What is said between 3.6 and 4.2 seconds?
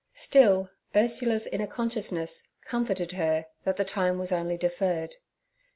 that the time